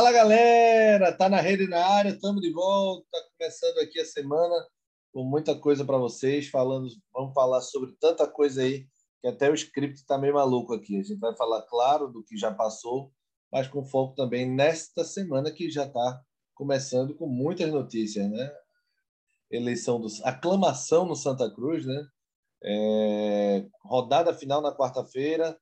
[0.00, 3.04] Fala galera, tá na rede na área, estamos de volta,
[3.36, 4.54] começando aqui a semana
[5.12, 8.86] com muita coisa para vocês, falando, vamos falar sobre tanta coisa aí
[9.20, 10.98] que até o script está meio maluco aqui.
[10.98, 13.12] A gente vai falar, claro, do que já passou,
[13.52, 16.22] mas com foco também nesta semana que já está
[16.54, 18.50] começando com muitas notícias, né?
[19.50, 22.06] Eleição dos aclamação no Santa Cruz, né?
[22.64, 25.60] É, rodada final na quarta-feira,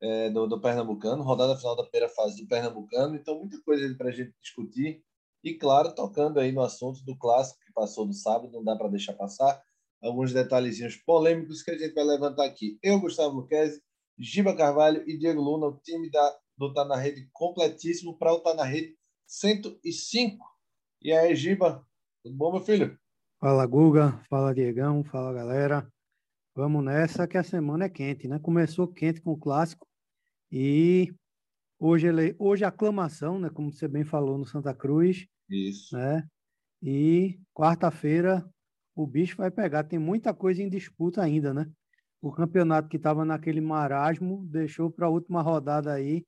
[0.00, 4.08] é, do, do, Pernambucano, rodada final da primeira fase do Pernambucano, então muita coisa para
[4.08, 5.02] a gente discutir.
[5.42, 8.88] E, claro, tocando aí no assunto do clássico que passou no sábado, não dá para
[8.88, 9.62] deixar passar.
[10.02, 12.78] Alguns detalhezinhos polêmicos que a gente vai levantar aqui.
[12.82, 13.82] Eu, Gustavo Luquezzi,
[14.18, 18.40] Giba Carvalho e Diego Luna, o time da, do Tá na Rede completíssimo para o
[18.40, 18.96] Tá na Rede
[19.26, 20.44] 105.
[21.02, 21.86] E aí, Giba,
[22.22, 22.98] tudo bom, meu filho?
[23.38, 24.22] Fala, Guga.
[24.28, 25.02] Fala, Diegão.
[25.04, 25.90] Fala, galera.
[26.54, 28.38] Vamos nessa que a semana é quente, né?
[28.38, 29.86] Começou quente com o clássico
[30.52, 31.14] e
[31.78, 35.26] hoje ele, hoje a aclamação, né, como você bem falou no Santa Cruz.
[35.48, 35.96] Isso.
[35.96, 36.26] Né?
[36.82, 38.44] E quarta-feira
[38.94, 41.70] o bicho vai pegar, tem muita coisa em disputa ainda, né?
[42.20, 46.26] O campeonato que estava naquele marasmo deixou para a última rodada aí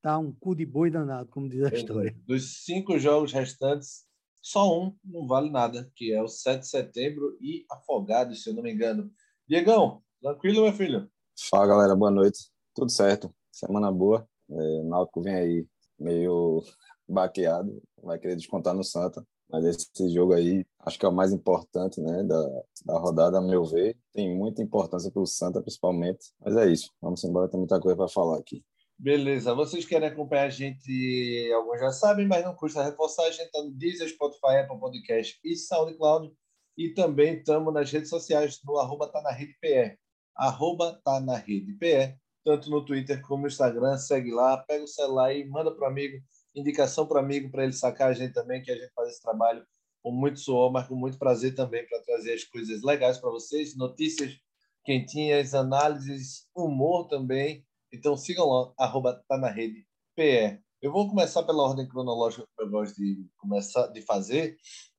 [0.00, 2.16] tá um cu de boi danado, como diz a história.
[2.24, 4.06] Dos cinco jogos restantes,
[4.40, 8.54] só um não vale nada, que é o 7 de setembro e Afogados, se eu
[8.54, 9.12] não me engano.
[9.46, 11.10] Diegão, tranquilo, meu filho?
[11.50, 12.50] Fala, galera, boa noite.
[12.74, 14.28] Tudo certo semana boa.
[14.50, 15.66] É, Náutico vem aí
[15.98, 16.62] meio
[17.08, 19.26] baqueado, vai querer descontar no Santa.
[19.48, 23.40] Mas esse jogo aí, acho que é o mais importante né, da, da rodada, a
[23.40, 23.96] meu ver.
[24.12, 26.32] Tem muita importância para o Santa, principalmente.
[26.40, 26.90] Mas é isso.
[27.00, 28.64] Vamos embora, tem muita coisa para falar aqui.
[28.98, 29.54] Beleza.
[29.54, 33.22] Vocês querem acompanhar a gente, alguns já sabem, mas não custa reforçar.
[33.22, 36.32] A gente está no Deezer, Spotify, Apple Podcast e SoundCloud.
[36.76, 39.96] E também estamos nas redes sociais, no arroba tá na rede PE.
[40.34, 43.98] Arroba tá na rede PE tanto no Twitter como no Instagram.
[43.98, 46.22] Segue lá, pega o celular e manda para amigo,
[46.54, 49.66] indicação para amigo, para ele sacar a gente também, que a gente faz esse trabalho
[50.00, 53.76] com muito suor, mas com muito prazer também para trazer as coisas legais para vocês,
[53.76, 54.38] notícias
[54.84, 57.66] quentinhas, análises, humor também.
[57.92, 60.60] Então sigam lá, arroba tá na rede PE.
[60.80, 64.56] Eu vou começar pela ordem cronológica que eu gosto de começar de fazer,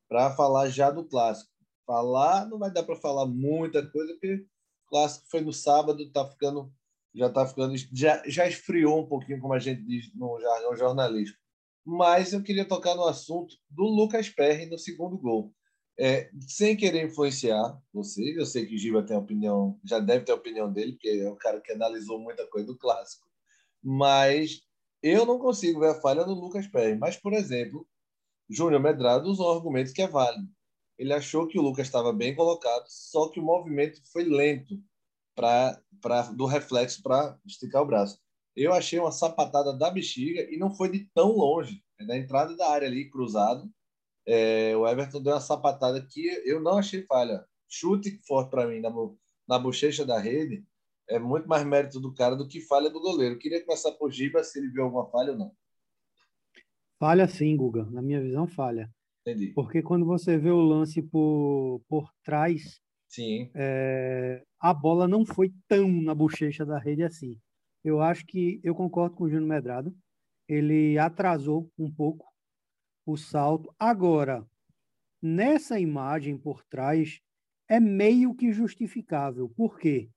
[0.10, 1.50] para falar já do clássico.
[1.86, 6.28] Falar não vai dar para falar muita coisa, porque o clássico foi no sábado, está
[6.30, 6.70] ficando
[7.18, 11.40] já está ficando já, já esfriou um pouquinho, como a gente diz no jargão jornalístico.
[11.84, 15.54] Mas eu queria tocar no assunto do Lucas Perry no segundo gol.
[16.00, 20.72] É, sem querer influenciar você, eu sei que Giva tem opinião, já deve ter opinião
[20.72, 23.26] dele, porque é o cara que analisou muita coisa do clássico.
[23.82, 24.62] Mas
[25.02, 26.98] eu não consigo ver a falha do Lucas Perry.
[27.00, 27.88] Mas, por exemplo,
[28.50, 30.48] Júnior Medrado usou um argumento que é válido.
[31.00, 34.80] Ele achou que o Lucas estava bem colocado, só que o movimento foi lento
[35.38, 38.20] pra, pra, do reflexo para esticar o braço.
[38.56, 41.84] Eu achei uma sapatada da bexiga e não foi de tão longe.
[42.00, 43.70] É na entrada da área ali, cruzado.
[44.26, 47.46] É, o Everton deu uma sapatada que eu não achei falha.
[47.70, 48.90] Chute forte para mim na,
[49.48, 50.66] na bochecha da rede
[51.08, 53.38] é muito mais mérito do cara do que falha do goleiro.
[53.38, 55.52] queria começar por Giba, se ele viu alguma falha ou não.
[57.00, 57.86] Falha sim, Guga.
[57.86, 58.92] Na minha visão, falha.
[59.22, 59.54] Entendi.
[59.54, 63.50] Porque quando você vê o lance por, por trás, Sim.
[63.56, 67.38] É, a bola não foi tão na bochecha da rede assim.
[67.84, 69.96] Eu acho que eu concordo com o Júnior Medrado.
[70.48, 72.26] Ele atrasou um pouco
[73.06, 73.74] o salto.
[73.80, 74.46] Agora,
[75.22, 77.20] nessa imagem por trás,
[77.70, 79.50] é meio que justificável.
[79.50, 80.10] Por quê?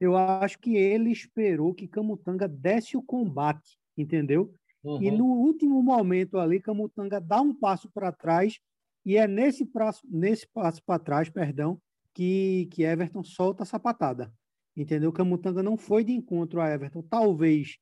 [0.00, 4.52] Eu acho que ele esperou que Camutanga desse o combate, entendeu?
[4.84, 5.02] Uhum.
[5.02, 8.58] E no último momento ali, Camutanga dá um passo para trás
[9.04, 11.80] e é nesse passo, nesse passo para trás, perdão,
[12.16, 14.32] que, que Everton solta a sapatada.
[14.74, 15.12] Entendeu?
[15.12, 17.76] Camutanga não foi de encontro a Everton, talvez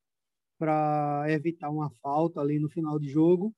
[0.58, 3.54] para evitar uma falta ali no final de jogo,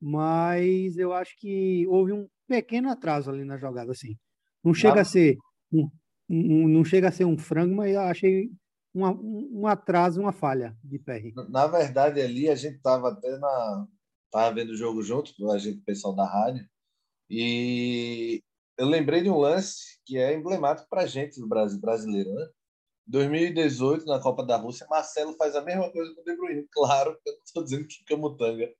[0.00, 4.16] mas eu acho que houve um pequeno atraso ali na jogada, assim.
[4.62, 5.36] Não chega a ser
[5.72, 5.88] um,
[6.28, 8.50] um, não chega a ser um frango, mas eu achei
[8.94, 11.32] uma, um atraso, uma falha de PR.
[11.48, 13.86] Na verdade, ali a gente estava até na.
[14.30, 16.64] Tava vendo o jogo junto, a gente, o pessoal da rádio,
[17.30, 18.42] e
[18.78, 22.46] eu lembrei de um lance que é emblemático para a gente do Brasil brasileiro, né?
[23.06, 26.68] 2018, na Copa da Rússia, Marcelo faz a mesma coisa com o De Bruyne.
[26.70, 28.70] Claro, eu não estou dizendo que Camutanga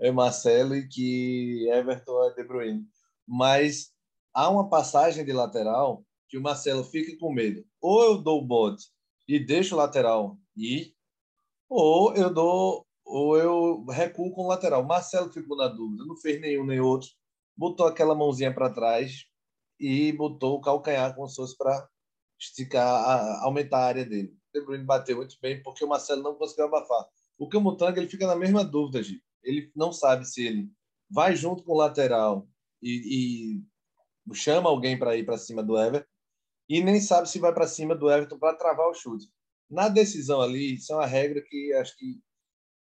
[0.00, 2.84] é Marcelo e que Everton é De Bruyne.
[3.26, 3.92] Mas
[4.34, 7.64] há uma passagem de lateral que o Marcelo fica com medo.
[7.80, 8.86] Ou eu dou o bote
[9.28, 10.92] e deixo o lateral ir,
[11.68, 14.84] ou eu dou ou eu recuo com o lateral.
[14.84, 17.08] Marcelo ficou na dúvida, não fez nenhum nem outro,
[17.56, 19.27] botou aquela mãozinha para trás,
[19.78, 21.88] e botou o calcanhar como se fosse para
[22.38, 24.36] esticar, aumentar a área dele.
[24.52, 27.06] De Bruyne bateu muito bem porque o Marcelo não conseguiu abafar.
[27.38, 29.22] O Camutanga ele fica na mesma dúvida, Gi.
[29.42, 30.70] Ele não sabe se ele
[31.10, 32.48] vai junto com o lateral
[32.82, 33.62] e,
[34.30, 36.08] e chama alguém para ir para cima do Everton
[36.68, 39.26] e nem sabe se vai para cima do Everton para travar o chute.
[39.70, 42.20] Na decisão ali, isso é uma regra que acho que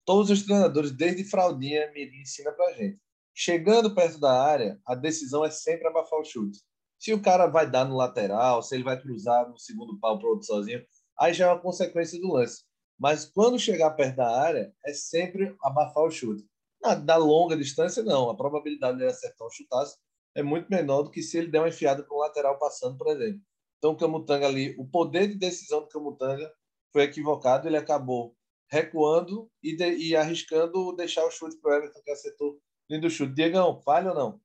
[0.05, 2.99] todos os treinadores, desde Fraldinha, me ensina para gente.
[3.33, 6.61] Chegando perto da área, a decisão é sempre abafar o chute.
[7.01, 10.29] Se o cara vai dar no lateral, se ele vai cruzar no segundo pau para
[10.29, 10.85] outro sozinho,
[11.19, 12.63] aí já é uma consequência do lance.
[12.99, 16.45] Mas quando chegar perto da área, é sempre abafar o chute.
[16.83, 18.29] Na, longa distância, não.
[18.29, 19.97] A probabilidade de ele acertar um chutaço
[20.35, 23.09] é muito menor do que se ele der uma enfiada com o lateral passando, por
[23.09, 23.41] exemplo.
[23.79, 26.53] Então, o Camutanga ali, o poder de decisão do Camutanga
[26.93, 27.67] foi equivocado.
[27.67, 28.37] Ele acabou
[28.71, 32.61] recuando e, de, e arriscando deixar o chute para o Everton, que acertou
[32.91, 33.33] lindo chute.
[33.33, 34.41] Diegão, falha ou não?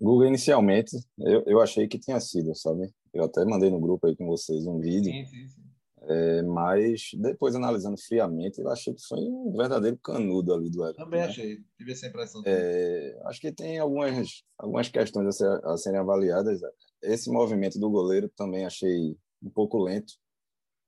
[0.00, 2.92] Google, inicialmente, eu, eu achei que tinha sido, sabe?
[3.12, 5.12] Eu até mandei no grupo aí com vocês um vídeo.
[5.12, 5.62] Sim, sim, sim.
[6.04, 11.04] É, mas depois, analisando friamente, eu achei que foi um verdadeiro canudo ali do Everton.
[11.04, 11.26] Também né?
[11.26, 12.42] achei, tive essa impressão.
[12.44, 16.60] É, acho que tem algumas, algumas questões a, ser, a serem avaliadas.
[17.02, 20.14] Esse movimento do goleiro também achei um pouco lento.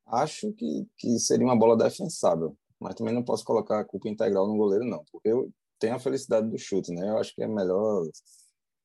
[0.07, 4.47] Acho que, que seria uma bola defensável, mas também não posso colocar a culpa integral
[4.47, 7.09] no goleiro, não, porque eu tenho a felicidade do chute, né?
[7.09, 8.07] Eu acho que é melhor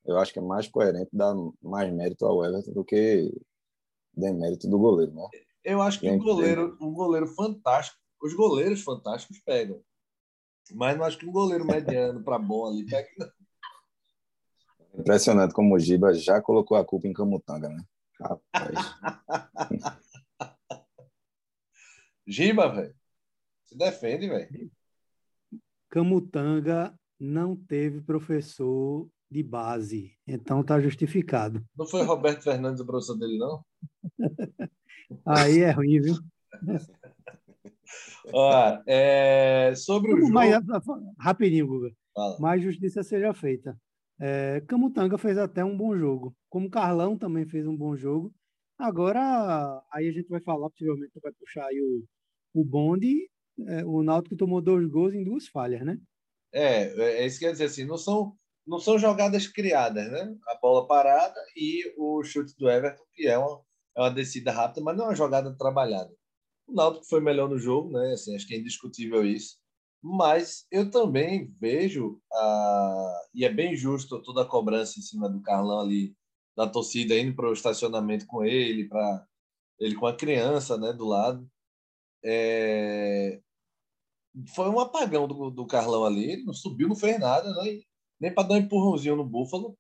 [0.10, 3.32] eu acho que é mais coerente dar mais mérito ao Everton do que
[4.14, 5.28] demérito do goleiro, né?
[5.64, 9.82] Eu acho que um goleiro, um goleiro fantástico, os goleiros fantásticos pegam.
[10.74, 13.08] Mas não acho que um goleiro mediano para bom ali pega.
[14.98, 17.84] Impressionante como o Giba já colocou a culpa em Camutanga, né?
[18.20, 18.76] Rapaz.
[22.28, 22.96] Giba, velho.
[23.64, 24.72] Se defende, velho.
[25.90, 30.12] Camutanga não teve professor de base.
[30.28, 31.64] Então está justificado.
[31.78, 33.64] Não foi Roberto Fernandes o professor dele, não?
[35.26, 36.16] Aí é ruim, viu?
[38.34, 39.74] Ó, é...
[39.76, 40.32] Sobre o jogo...
[40.32, 40.56] Mas,
[41.20, 41.92] rapidinho, Guga.
[42.14, 42.40] Fala.
[42.40, 43.78] Mais justiça seja feita.
[44.20, 46.36] É, Camutanga fez até um bom jogo.
[46.50, 48.34] Como Carlão também fez um bom jogo.
[48.78, 52.04] Agora, aí a gente vai falar, possivelmente vai puxar aí o,
[52.54, 53.30] o bonde.
[53.68, 55.98] É, o Náutico tomou dois gols em duas falhas, né?
[56.54, 58.36] É, é isso que quer dizer assim, não são
[58.70, 60.38] não são jogadas criadas, né?
[60.48, 63.62] A bola parada e o chute do Everton, que é uma,
[63.98, 66.14] é uma descida rápida, mas não é uma jogada trabalhada.
[66.68, 68.14] O Náutico foi melhor no jogo, né?
[68.14, 69.58] Assim, acho que é indiscutível isso.
[70.04, 73.22] Mas eu também vejo, a...
[73.34, 76.16] e é bem justo toda a cobrança em cima do Carlão ali,
[76.56, 79.26] da torcida indo para o estacionamento com ele, para
[79.80, 81.50] ele com a criança né, do lado.
[82.24, 83.42] É...
[84.54, 87.82] Foi um apagão do, do Carlão ali, ele não subiu, não fez nada, né?
[88.20, 89.78] Nem para dar um empurrãozinho no Búfalo.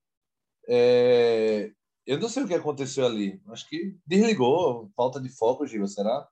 [0.67, 1.71] É...
[2.05, 3.39] Eu não sei o que aconteceu ali.
[3.47, 6.27] Acho que desligou, falta de foco, Giva, será?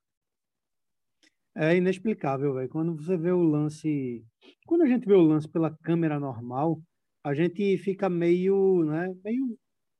[1.56, 2.70] É inexplicável, velho.
[2.70, 4.24] Quando você vê o lance.
[4.66, 6.82] Quando a gente vê o lance pela câmera normal,
[7.24, 9.14] a gente fica meio, né?
[9.24, 9.58] Meio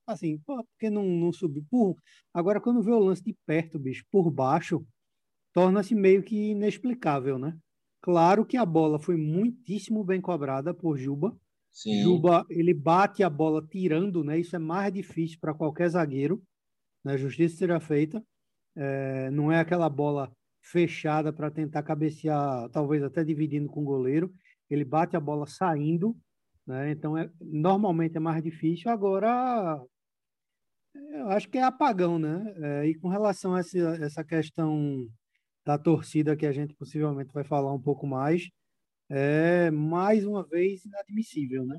[0.08, 1.66] assim, pô, porque não, não subiu?
[1.70, 1.96] Por...
[2.34, 4.86] Agora, quando vê o lance de perto, bicho, por baixo,
[5.54, 7.58] torna-se meio que inexplicável, né?
[8.02, 11.38] Claro que a bola foi muitíssimo bem cobrada por Juba,
[11.78, 12.02] Sim.
[12.02, 14.40] Juba, ele bate a bola tirando, né?
[14.40, 16.42] Isso é mais difícil para qualquer zagueiro,
[17.06, 17.16] né?
[17.16, 18.24] Justiça seja feita.
[18.76, 24.34] É, não é aquela bola fechada para tentar cabecear, talvez até dividindo com o goleiro.
[24.68, 26.18] Ele bate a bola saindo,
[26.66, 26.90] né?
[26.90, 28.90] Então, é, normalmente é mais difícil.
[28.90, 29.80] Agora,
[30.96, 32.56] eu acho que é apagão, né?
[32.58, 35.08] É, e com relação a essa, essa questão
[35.64, 38.50] da torcida, que a gente possivelmente vai falar um pouco mais,
[39.10, 41.78] é mais uma vez inadmissível, né?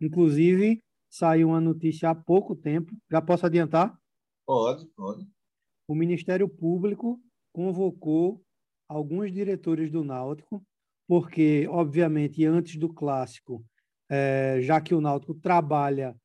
[0.00, 3.96] Inclusive, saiu uma notícia há pouco tempo, já posso adiantar?
[4.46, 5.26] Pode, pode.
[5.88, 7.20] O Ministério Público
[7.52, 8.42] convocou
[8.88, 10.64] alguns diretores do Náutico,
[11.06, 13.64] porque, obviamente, antes do clássico,
[14.08, 16.16] é, já que o Náutico trabalha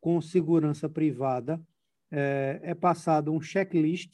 [0.00, 1.62] com segurança privada,
[2.10, 4.12] é, é passado um checklist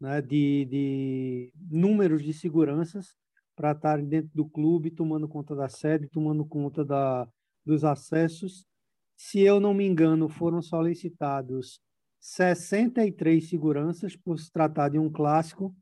[0.00, 3.16] né, de, de números de seguranças
[3.62, 7.28] para estarem dentro do clube, tomando conta da sede, tomando conta da,
[7.64, 8.66] dos acessos.
[9.16, 11.80] Se eu não me engano, foram solicitados
[12.18, 15.72] 63 seguranças por se tratar de um clássico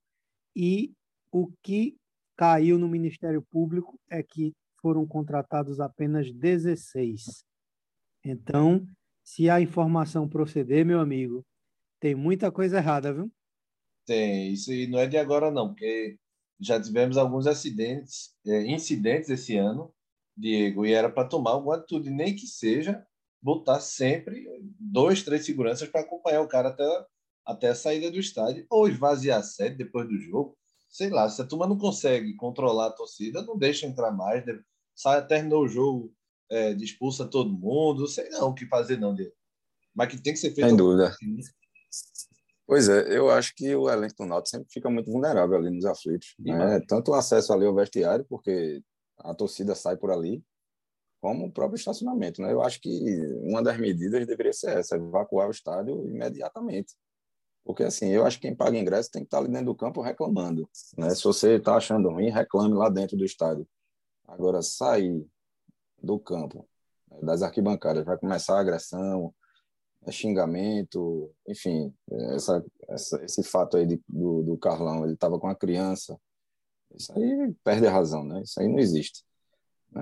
[0.55, 0.93] e
[1.33, 1.97] o que
[2.37, 7.43] caiu no Ministério Público é que foram contratados apenas 16.
[8.23, 8.87] Então,
[9.25, 11.43] se a informação proceder, meu amigo,
[11.99, 13.33] tem muita coisa errada, viu?
[14.05, 16.19] Tem, isso não é de agora não, porque
[16.61, 19.93] já tivemos alguns acidentes, é, incidentes esse ano,
[20.37, 23.05] Diego, e era para tomar alguma atitude, nem que seja
[23.43, 24.47] botar sempre
[24.79, 26.85] dois, três seguranças para acompanhar o cara até,
[27.47, 30.57] até a saída do estádio, ou esvaziar a sede depois do jogo.
[30.89, 34.45] sei lá, se a turma não consegue controlar a torcida, não deixa entrar mais,
[34.95, 36.13] sai, terminou o jogo,
[36.51, 39.33] é, expulsa todo mundo, sei não o que fazer não dele.
[39.95, 40.69] Mas que tem que ser feito.
[40.69, 41.09] Sem dúvida.
[41.09, 41.43] Assim, né?
[42.71, 45.85] Pois é, eu acho que o elenco do Náutico sempre fica muito vulnerável ali nos
[45.85, 46.37] aflitos.
[46.39, 46.79] Né?
[46.87, 48.81] Tanto o acesso ali ao vestiário, porque
[49.19, 50.41] a torcida sai por ali,
[51.21, 52.41] como o próprio estacionamento.
[52.41, 52.53] Né?
[52.53, 52.89] Eu acho que
[53.43, 56.95] uma das medidas deveria ser essa, evacuar o estádio imediatamente.
[57.65, 60.01] Porque, assim, eu acho que quem paga ingresso tem que estar ali dentro do campo
[60.01, 60.71] reclamando.
[60.97, 61.13] Né?
[61.13, 63.67] Se você está achando ruim, reclame lá dentro do estádio.
[64.29, 65.27] Agora, sair
[66.01, 66.69] do campo,
[67.11, 69.35] né, das arquibancadas, vai começar a agressão,
[70.09, 71.93] xingamento, enfim,
[72.35, 76.19] essa, essa, esse fato aí de, do, do Carlão, ele estava com a criança,
[76.95, 78.43] isso aí perde a razão, né?
[78.43, 79.23] Isso aí não existe.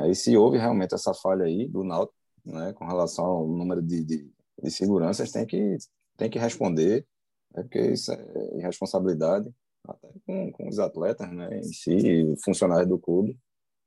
[0.08, 4.04] E se houve realmente essa falha aí do Náutico, né, com relação ao número de,
[4.04, 4.30] de,
[4.62, 5.76] de seguranças, tem que,
[6.16, 7.06] tem que responder,
[7.54, 9.50] né, porque isso é irresponsabilidade,
[9.86, 13.38] até com, com os atletas né, em si, funcionários do clube,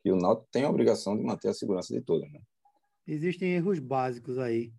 [0.04, 2.32] que o Náutico tem a obrigação de manter a segurança de todos.
[2.32, 2.42] Né?
[3.08, 4.74] Existem erros básicos aí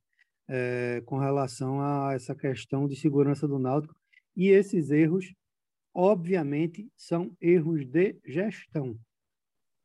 [0.49, 3.95] é, com relação a essa questão de segurança do Náutico,
[4.37, 5.33] e esses erros,
[5.95, 8.97] obviamente, são erros de gestão,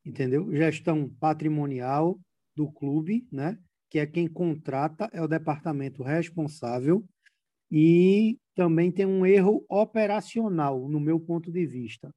[0.05, 0.53] entendeu?
[0.55, 2.19] Gestão patrimonial
[2.55, 3.57] do clube, né?
[3.89, 7.05] que é quem contrata, é o departamento responsável,
[7.71, 12.09] e também tem um erro operacional, no meu ponto de vista.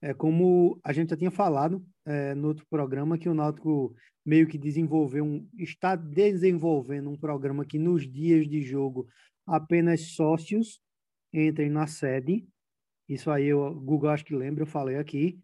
[0.00, 4.46] É como a gente já tinha falado é, no outro programa, que o Náutico meio
[4.46, 9.06] que desenvolveu um, está desenvolvendo um programa que nos dias de jogo
[9.46, 10.80] apenas sócios
[11.32, 12.46] entrem na sede.
[13.08, 15.38] Isso aí o Google acho que lembra, eu falei aqui.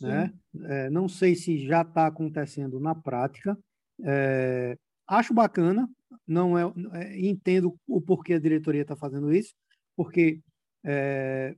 [0.00, 0.32] Né?
[0.66, 3.58] É, não sei se já está acontecendo na prática.
[4.04, 4.76] É,
[5.08, 5.88] acho bacana,
[6.26, 6.62] não é,
[6.92, 9.52] é, entendo o porquê a diretoria está fazendo isso,
[9.96, 10.40] porque
[10.84, 11.56] é,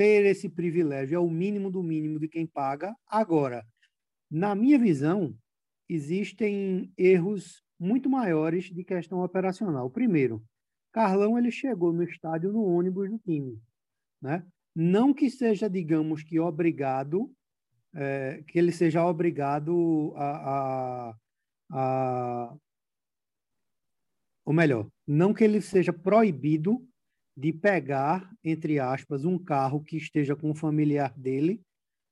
[0.00, 2.96] ter esse privilégio é o mínimo do mínimo de quem paga.
[3.06, 3.66] Agora,
[4.30, 5.36] na minha visão,
[5.86, 9.90] existem erros muito maiores de questão operacional.
[9.90, 10.42] Primeiro,
[10.90, 13.60] Carlão ele chegou no estádio no ônibus do time,
[14.22, 14.42] né?
[14.74, 17.30] Não que seja, digamos que obrigado,
[17.94, 21.16] é, que ele seja obrigado a, a,
[21.72, 22.56] a,
[24.46, 26.82] ou melhor, não que ele seja proibido
[27.40, 31.62] de pegar, entre aspas, um carro que esteja com um familiar dele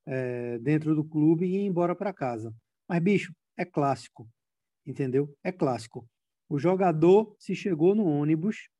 [0.06, 2.54] é, dentro do clube e ir embora para casa.
[2.88, 4.26] Mas, bicho, é clássico,
[4.86, 5.30] entendeu?
[5.44, 6.08] É clássico.
[6.48, 8.70] O jogador, se chegou no ônibus,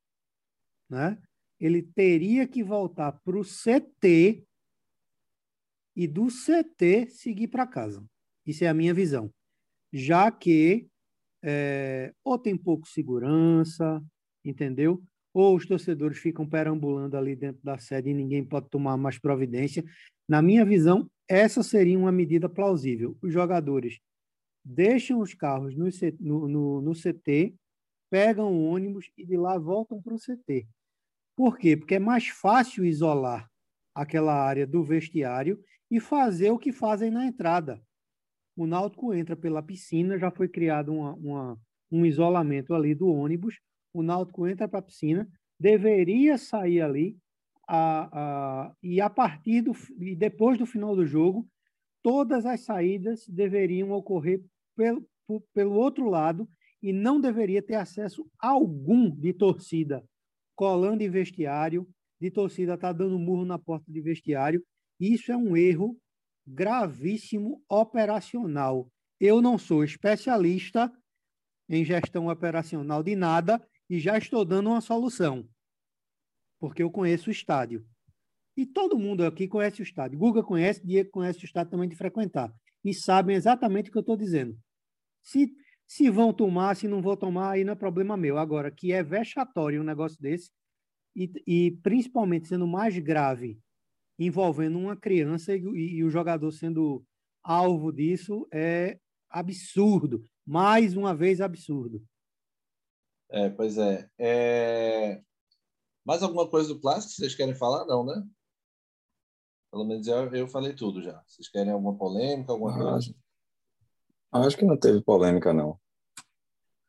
[0.88, 1.20] né?
[1.60, 4.42] Ele teria que voltar para o CT
[5.94, 8.02] e do CT seguir para casa.
[8.46, 9.30] Isso é a minha visão.
[9.92, 10.88] Já que
[11.42, 14.02] é, ou tem pouco segurança,
[14.42, 15.02] entendeu?
[15.38, 19.84] Ou os torcedores ficam perambulando ali dentro da sede e ninguém pode tomar mais providência.
[20.28, 23.16] Na minha visão, essa seria uma medida plausível.
[23.22, 24.00] Os jogadores
[24.64, 25.86] deixam os carros no,
[26.18, 27.54] no, no, no CT,
[28.10, 30.66] pegam o ônibus e de lá voltam para o CT.
[31.36, 31.76] Por quê?
[31.76, 33.48] Porque é mais fácil isolar
[33.94, 37.80] aquela área do vestiário e fazer o que fazem na entrada.
[38.56, 41.60] O Náutico entra pela piscina, já foi criado uma, uma,
[41.92, 43.60] um isolamento ali do ônibus.
[43.98, 45.28] O Náutico entra para a piscina,
[45.58, 47.18] deveria sair ali
[47.66, 51.48] a, a, e a partir do e depois do final do jogo,
[52.00, 54.40] todas as saídas deveriam ocorrer
[54.76, 55.04] pelo,
[55.52, 56.48] pelo outro lado
[56.80, 60.04] e não deveria ter acesso algum de torcida
[60.54, 61.84] colando em vestiário,
[62.20, 64.64] de torcida tá dando murro na porta de vestiário.
[65.00, 65.96] Isso é um erro
[66.46, 68.88] gravíssimo operacional.
[69.20, 70.92] Eu não sou especialista
[71.68, 75.48] em gestão operacional de nada e já estou dando uma solução,
[76.58, 77.86] porque eu conheço o estádio.
[78.56, 80.18] E todo mundo aqui conhece o estádio.
[80.18, 82.52] Guga conhece, Diego conhece o estádio também de frequentar.
[82.84, 84.58] E sabem exatamente o que eu estou dizendo.
[85.22, 85.52] Se,
[85.86, 88.36] se vão tomar, se não vão tomar, aí não é problema meu.
[88.36, 90.50] Agora, que é vexatório um negócio desse,
[91.14, 93.58] e, e principalmente sendo mais grave,
[94.18, 97.04] envolvendo uma criança e, e, o jogador sendo
[97.42, 98.98] alvo disso, é
[99.30, 100.24] absurdo.
[100.44, 102.02] Mais uma vez, absurdo.
[103.30, 104.08] É, pois é.
[104.18, 105.22] é...
[106.04, 107.84] Mais alguma coisa do clássico que vocês querem falar?
[107.84, 108.26] Não, né?
[109.70, 111.22] Pelo menos eu, eu falei tudo já.
[111.26, 113.14] Vocês querem alguma polêmica, alguma ah, coisa?
[114.32, 115.78] Acho que não teve polêmica, não.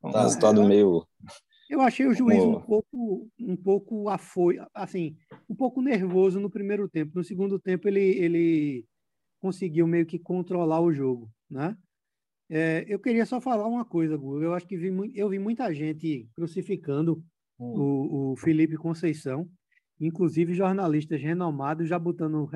[0.03, 0.67] Um tá, resultado é.
[0.67, 1.05] meio.
[1.69, 5.17] Eu achei o juiz um pouco, um pouco afoio, assim,
[5.47, 7.11] um pouco nervoso no primeiro tempo.
[7.13, 8.85] No segundo tempo, ele, ele
[9.39, 11.77] conseguiu meio que controlar o jogo, né?
[12.49, 14.41] É, eu queria só falar uma coisa, Gu.
[14.41, 17.23] Eu acho que vi, eu vi muita gente crucificando
[17.59, 17.65] hum.
[17.65, 19.47] o, o Felipe Conceição,
[19.99, 22.49] inclusive jornalistas renomados já botando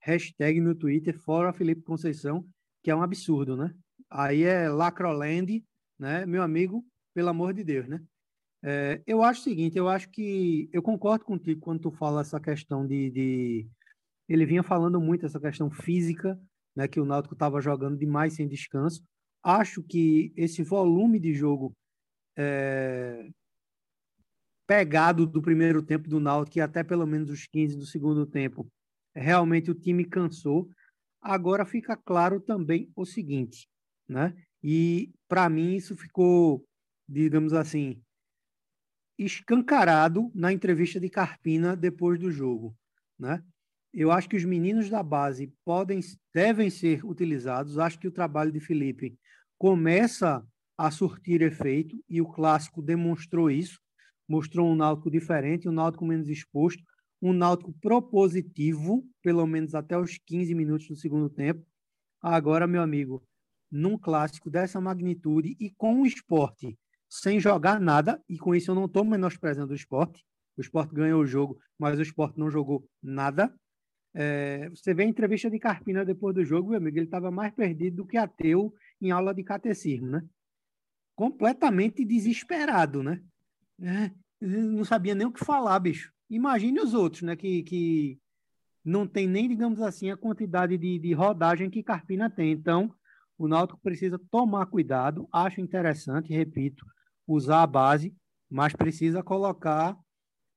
[0.00, 2.44] hashtag no Twitter, fora Felipe Conceição,
[2.82, 3.72] que é um absurdo, né?
[4.10, 5.64] Aí é Lacroland,
[5.98, 6.26] né?
[6.26, 6.84] Meu amigo,
[7.14, 8.00] pelo amor de Deus, né?
[8.64, 12.40] É, eu acho o seguinte, eu acho que eu concordo contigo quando tu fala essa
[12.40, 13.68] questão de, de
[14.28, 16.38] ele vinha falando muito essa questão física,
[16.74, 19.02] né, que o Náutico estava jogando demais sem descanso.
[19.48, 21.72] Acho que esse volume de jogo
[22.36, 23.30] é,
[24.66, 28.66] pegado do primeiro tempo do Náutico e até pelo menos os 15 do segundo tempo,
[29.14, 30.68] realmente o time cansou.
[31.22, 33.68] Agora fica claro também o seguinte,
[34.08, 34.34] né?
[34.60, 36.64] E para mim isso ficou,
[37.08, 38.02] digamos assim,
[39.16, 42.76] escancarado na entrevista de Carpina depois do jogo,
[43.16, 43.40] né?
[43.98, 46.00] Eu acho que os meninos da base podem,
[46.34, 47.78] devem ser utilizados.
[47.78, 49.18] Acho que o trabalho de Felipe
[49.58, 53.80] começa a surtir efeito e o clássico demonstrou isso.
[54.28, 56.82] Mostrou um Náutico diferente, um Náutico menos exposto,
[57.22, 61.64] um Náutico propositivo, pelo menos até os 15 minutos do segundo tempo.
[62.20, 63.22] Agora, meu amigo,
[63.70, 68.74] num clássico dessa magnitude e com o esporte sem jogar nada, e com isso eu
[68.74, 70.22] não estou menosprezando o esporte.
[70.54, 73.54] O esporte ganhou o jogo, mas o esporte não jogou nada.
[74.18, 77.52] É, você vê a entrevista de Carpina depois do jogo, meu amigo, ele estava mais
[77.52, 80.24] perdido do que ateu em aula de catecismo, né?
[81.14, 83.22] Completamente desesperado, né?
[83.78, 86.10] É, não sabia nem o que falar, bicho.
[86.30, 87.36] Imagine os outros, né?
[87.36, 88.18] Que, que
[88.82, 92.52] não tem nem, digamos assim, a quantidade de, de rodagem que Carpina tem.
[92.52, 92.94] Então,
[93.36, 95.28] o Náutico precisa tomar cuidado.
[95.30, 96.86] Acho interessante, repito,
[97.26, 98.16] usar a base,
[98.48, 99.94] mas precisa colocar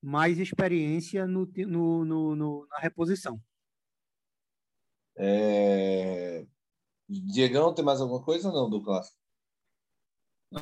[0.02, 3.38] mais experiência no, no, no, no na reposição.
[5.20, 6.46] É...
[7.10, 9.18] Diegão, tem mais alguma coisa ou não do clássico?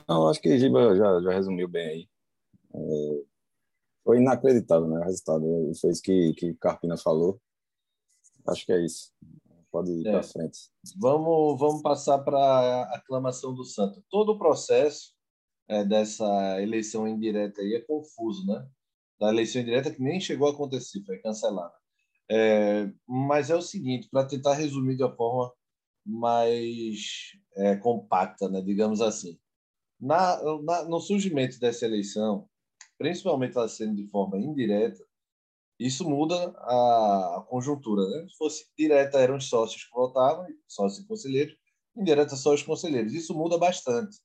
[0.08, 2.10] Não, acho que Giba já, já resumiu bem aí.
[2.74, 3.26] É...
[4.04, 5.00] Foi inacreditável, né?
[5.00, 5.46] O resultado.
[5.80, 7.39] Foi isso que, que Carpina falou.
[8.48, 9.12] Acho que é isso.
[9.70, 10.12] Pode ir é.
[10.12, 10.58] para frente.
[10.98, 14.02] Vamos, vamos passar para a aclamação do Santo.
[14.10, 15.13] Todo o processo
[15.67, 18.65] é, dessa eleição indireta aí é confuso, né?
[19.20, 21.74] Da eleição indireta que nem chegou a acontecer, foi cancelada.
[22.30, 25.54] É, mas é o seguinte, para tentar resumir de uma forma
[26.06, 29.38] mais é, compacta, né, digamos assim.
[30.00, 32.48] Na, na, no surgimento dessa eleição,
[32.98, 35.04] principalmente ela sendo de forma indireta,
[35.80, 38.08] isso muda a, a conjuntura.
[38.10, 38.28] Né?
[38.30, 41.56] Se fosse direta, eram os sócios que votavam, sócios e conselheiros,
[41.96, 43.13] indireta, só os conselheiros.
[43.13, 44.18] Isso muda bastante.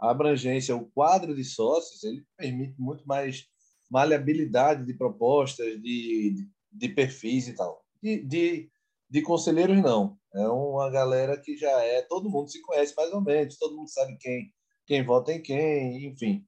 [0.00, 3.46] A abrangência, o quadro de sócios, ele permite muito mais
[3.90, 7.84] maleabilidade de propostas, de, de de perfis e tal.
[8.02, 8.70] De, de,
[9.10, 10.16] de conselheiros, não.
[10.34, 12.02] É uma galera que já é.
[12.02, 14.52] Todo mundo se conhece mais ou menos, todo mundo sabe quem,
[14.86, 16.44] quem vota em quem, enfim.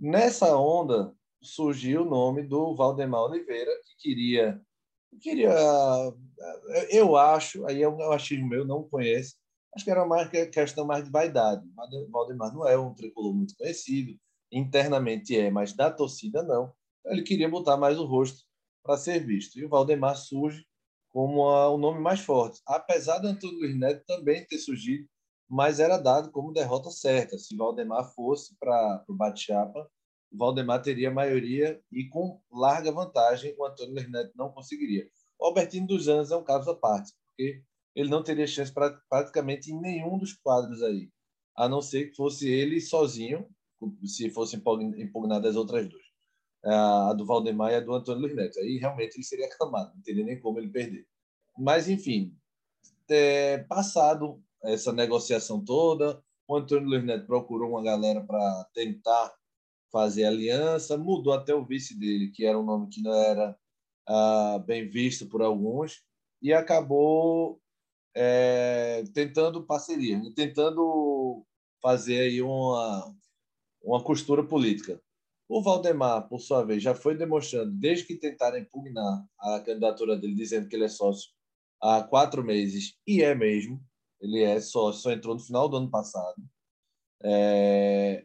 [0.00, 4.60] Nessa onda surgiu o nome do Valdemar Oliveira, que queria.
[5.20, 5.54] queria
[6.90, 9.36] eu acho, aí é um achismo meu, não conheço,
[9.74, 11.62] acho que era mais questão mais de vaidade.
[12.10, 14.18] Valdemar não é um tricolor muito conhecido,
[14.50, 16.72] internamente é, mas da torcida não.
[17.04, 18.44] Ele queria botar mais o rosto
[18.82, 19.58] para ser visto.
[19.58, 20.66] E o Valdemar surge
[21.10, 25.06] como a, o nome mais forte, apesar do Antônio Luiz Neto também ter surgido,
[25.48, 27.36] mas era dado como derrota certa.
[27.38, 29.90] Se Valdemar fosse para o bate-chapa,
[30.32, 35.06] Valdemar teria maioria e com larga vantagem o Antônio Luiz Neto não conseguiria.
[35.38, 37.62] O Albertino dos Anjos é um caso à parte, porque
[37.94, 41.10] ele não teria chance pra, praticamente em nenhum dos quadros aí,
[41.54, 43.46] a não ser que fosse ele sozinho,
[44.04, 44.62] se fossem
[44.96, 46.01] impugnadas as outras duas
[46.64, 48.58] a do Valdemar e a do Antônio Luiz Neto.
[48.60, 51.06] Aí realmente ele seria aclamado, não teria nem como ele perder.
[51.58, 52.34] Mas, enfim,
[53.08, 59.34] é, passado essa negociação toda, o Antônio Luiz Neto procurou uma galera para tentar
[59.90, 63.56] fazer aliança, mudou até o vice dele, que era um nome que não era
[64.08, 66.02] ah, bem visto por alguns,
[66.40, 67.60] e acabou
[68.14, 70.32] é, tentando parceria, né?
[70.34, 71.44] tentando
[71.80, 73.14] fazer aí uma,
[73.82, 75.00] uma costura política.
[75.54, 80.34] O Valdemar, por sua vez, já foi demonstrando, desde que tentaram impugnar a candidatura dele,
[80.34, 81.30] dizendo que ele é sócio
[81.78, 83.78] há quatro meses, e é mesmo,
[84.18, 86.42] ele é sócio, só entrou no final do ano passado,
[87.22, 88.24] é,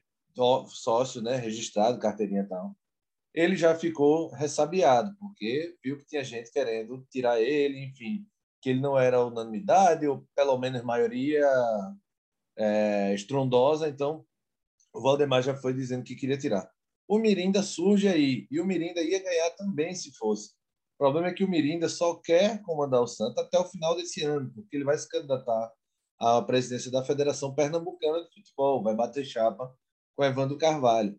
[0.70, 2.74] sócio, né, registrado, carteirinha e tal.
[3.34, 8.26] Ele já ficou ressabiado, porque viu que tinha gente querendo tirar ele, enfim,
[8.62, 11.46] que ele não era unanimidade, ou pelo menos maioria
[12.56, 14.26] é, estrondosa, então
[14.94, 16.72] o Valdemar já foi dizendo que queria tirar
[17.08, 18.48] o Mirinda surge aí.
[18.52, 20.52] E o Mirinda ia ganhar também se fosse.
[20.96, 24.24] O problema é que o Mirinda só quer comandar o Santa até o final desse
[24.24, 25.72] ano, porque ele vai se candidatar
[26.20, 29.72] à presidência da Federação Pernambucana de Futebol, vai bater chapa
[30.16, 31.18] com Evandro Carvalho.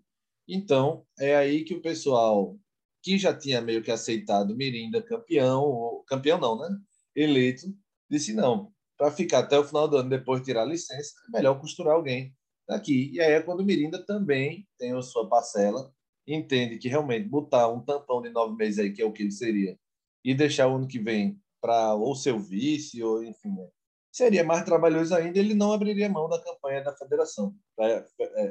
[0.48, 2.58] Então, é aí que o pessoal
[3.02, 6.68] que já tinha meio que aceitado Mirinda campeão, campeão não, né?
[7.14, 7.66] eleito,
[8.10, 11.60] disse não, para ficar até o final do ano, depois tirar a licença, é melhor
[11.60, 12.34] costurar alguém
[12.68, 13.10] daqui.
[13.12, 15.92] E aí é quando o Mirinda também tem a sua parcela,
[16.26, 19.32] entende que realmente botar um tampão de nove meses aí, que é o que ele
[19.32, 19.78] seria,
[20.24, 23.68] e deixar o ano que vem para ou seu vice, ou enfim, né?
[24.12, 28.06] seria mais trabalhoso ainda, ele não abriria mão da campanha da federação para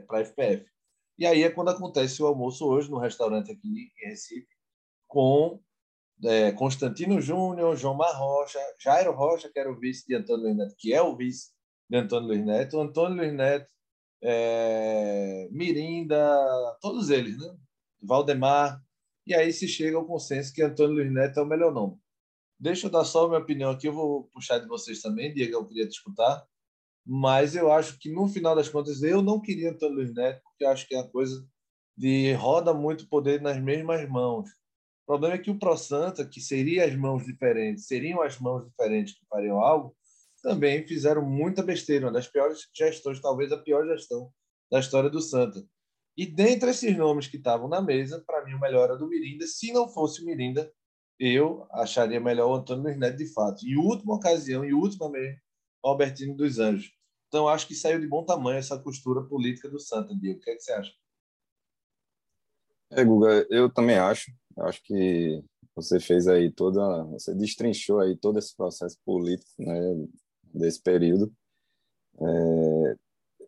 [0.10, 0.66] a FPF.
[1.18, 4.48] E aí é quando acontece o almoço hoje no restaurante aqui em Recife,
[5.08, 5.60] com
[6.24, 10.58] é, Constantino Júnior, João Mar Rocha, Jairo Rocha, que era o vice de Antônio Luiz
[10.58, 11.52] Neto, que é o vice
[11.90, 13.68] de Antônio Luiz Neto, Antônio Luiz Neto,
[14.22, 16.18] é, Mirinda,
[16.82, 17.56] todos eles, né?
[18.02, 18.82] Valdemar,
[19.26, 21.98] e aí se chega ao consenso que Antônio Luiz Neto é o melhor nome.
[22.60, 25.54] Deixa eu dar só a minha opinião aqui, eu vou puxar de vocês também, Diego,
[25.54, 26.46] eu queria te escutar,
[27.06, 30.64] mas eu acho que no final das contas eu não queria Antônio Luiz Neto, porque
[30.64, 31.48] eu acho que é uma coisa
[31.96, 34.50] de roda muito poder nas mesmas mãos.
[34.50, 38.66] O problema é que o Pro Santa, que seria as mãos diferentes, seriam as mãos
[38.66, 39.96] diferentes que fariam algo,
[40.42, 44.32] também fizeram muita besteira, uma das piores gestões, talvez a pior gestão
[44.72, 45.66] da história do Santa.
[46.16, 49.46] E dentre esses nomes que estavam na mesa, para mim o melhor era do Mirinda.
[49.46, 50.72] Se não fosse o Mirinda,
[51.20, 53.66] eu acharia melhor o Antônio Luiz Neto de fato.
[53.66, 55.40] E última ocasião, e última mesmo,
[55.84, 56.92] o Albertino dos Anjos.
[57.28, 60.40] Então acho que saiu de bom tamanho essa costura política do Santa, Diego.
[60.40, 60.92] O que, é que você acha?
[62.92, 64.32] É, Guga, eu também acho.
[64.56, 65.44] Eu acho que
[65.76, 69.80] você fez aí toda, você destrinchou aí todo esse processo político, né,
[70.54, 71.32] desse período.
[72.20, 72.96] É,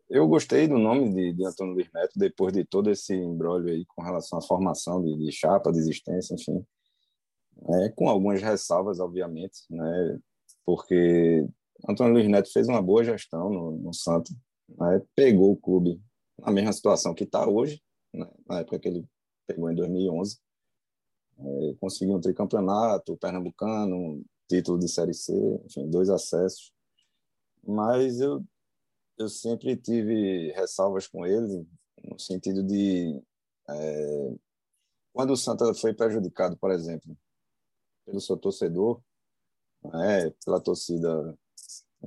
[0.10, 3.86] eu gostei do nome de, de Antônio Luiz Neto depois de todo esse embrólio aí
[3.86, 6.66] com relação à formação de, de chapa, de existência, enfim,
[7.68, 10.20] é, com algumas ressalvas, obviamente, né,
[10.66, 11.48] porque
[11.88, 14.36] Antônio Luiz Neto fez uma boa gestão no, no Santos,
[14.68, 16.02] né, pegou o clube
[16.40, 17.82] na mesma situação que está hoje,
[18.12, 19.06] né, na época que ele
[19.46, 20.40] pegou em 2011,
[21.38, 25.34] é, conseguiu um tricampeonato pernambucano, título de Série C,
[25.66, 26.74] enfim, dois acessos,
[27.66, 28.44] mas eu,
[29.18, 31.68] eu sempre tive ressalvas com ele,
[32.04, 33.22] no sentido de.
[33.70, 34.36] É,
[35.14, 37.18] quando o Santa foi prejudicado, por exemplo,
[38.06, 39.02] pelo seu torcedor,
[39.84, 41.38] né, pela torcida,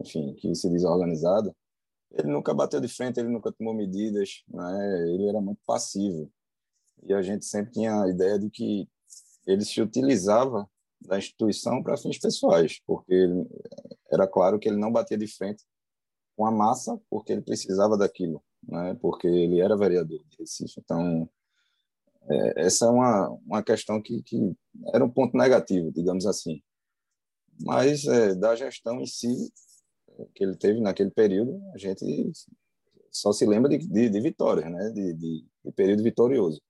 [0.01, 1.55] enfim, que se diz organizada,
[2.13, 6.31] ele nunca bateu de frente, ele nunca tomou medidas, né, ele era muito passivo.
[7.03, 8.89] E a gente sempre tinha a ideia de que
[9.47, 10.69] ele se utilizava
[11.01, 13.47] da instituição para fins pessoais, porque ele,
[14.13, 15.65] era claro que ele não batia de frente
[16.37, 18.97] com a massa, porque ele precisava daquilo, né?
[19.01, 20.81] porque ele era vereador de Recife.
[20.81, 21.29] Então,
[22.29, 24.57] é, essa é uma, uma questão que, que
[24.93, 26.63] era um ponto negativo, digamos assim.
[27.61, 29.53] Mas é, da gestão em si,
[30.35, 32.33] que ele teve naquele período, a gente
[33.11, 34.91] só se lembra de, de, de vitórias, né?
[34.91, 36.61] de, de, de período vitorioso.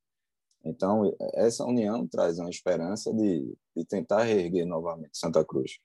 [0.64, 5.78] Então, essa união traz uma esperança de, de tentar reerguer novamente Santa Cruz.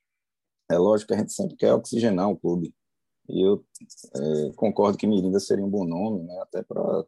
[0.69, 2.73] É lógico que a gente sempre quer oxigenar o clube.
[3.30, 3.65] E eu
[4.15, 6.39] é, concordo que Mirinda seria um bom nome, né?
[6.41, 7.06] até para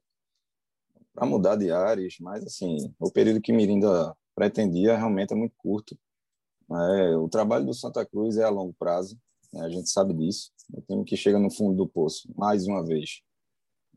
[1.25, 5.97] mudar de áreas, mas assim, o período que Mirinda pretendia realmente é muito curto.
[6.71, 9.19] É, o trabalho do Santa Cruz é a longo prazo,
[9.51, 9.61] né?
[9.61, 10.51] a gente sabe disso.
[10.71, 13.21] O time que chega no fundo do poço, mais uma vez,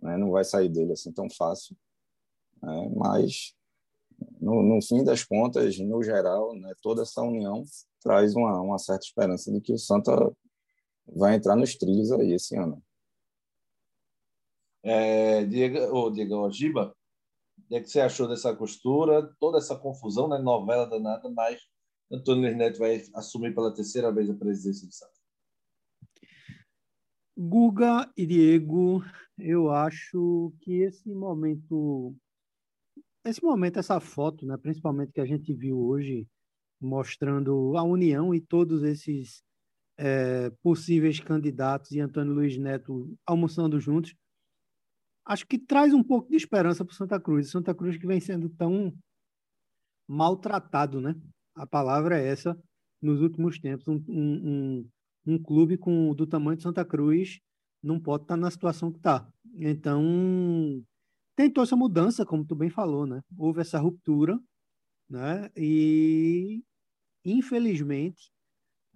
[0.01, 0.17] né?
[0.17, 1.77] não vai sair dele assim tão fácil.
[2.63, 2.91] Né?
[2.97, 3.55] Mas
[4.41, 7.65] no, no, fim das contas, no geral, né, toda essa união
[8.01, 10.13] traz uma, uma certa esperança de que o Santa
[11.07, 12.83] vai entrar nos trilhos aí esse ano.
[14.83, 16.95] É, Diego, oh, Diego Giba,
[17.59, 21.61] o que, é que você achou dessa costura, toda essa confusão, né, novela danada, mas
[22.11, 25.13] Antônio Neto vai assumir pela terceira vez a presidência do Santa?
[27.37, 29.03] Guga e Diego,
[29.39, 32.15] eu acho que esse momento
[33.25, 36.27] esse momento, essa foto, né, principalmente que a gente viu hoje,
[36.81, 39.43] mostrando a união e todos esses
[39.97, 44.15] é, possíveis candidatos e Antônio Luiz Neto almoçando juntos,
[45.25, 47.51] acho que traz um pouco de esperança para Santa Cruz.
[47.51, 48.93] Santa Cruz que vem sendo tão
[50.09, 51.15] maltratado, né?
[51.55, 52.59] A palavra é essa
[53.01, 53.87] nos últimos tempos.
[53.87, 54.81] Um, um,
[55.27, 57.39] um, um clube com do tamanho de Santa Cruz
[57.83, 59.29] não pode estar na situação que está.
[59.57, 60.83] Então,
[61.37, 63.23] tentou essa mudança, como tu bem falou, né?
[63.37, 64.39] Houve essa ruptura,
[65.09, 65.51] né?
[65.57, 66.63] E
[67.25, 68.31] infelizmente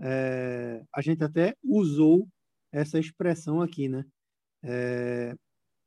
[0.01, 2.29] é, a gente até usou
[2.73, 4.05] essa expressão aqui, né?
[4.63, 5.35] É,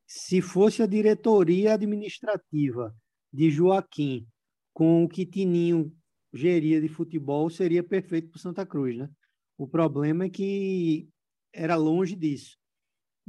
[0.08, 2.96] se fosse a diretoria administrativa
[3.32, 4.28] de Joaquim
[4.74, 5.94] com o que Tininho
[6.34, 9.10] geria de futebol, seria perfeito para Santa Cruz, né?
[9.58, 11.10] O problema é que
[11.54, 12.59] era longe disso.